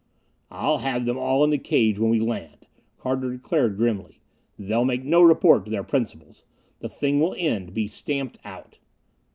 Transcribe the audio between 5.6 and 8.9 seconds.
to their principals. The thing will end, be stamped out!"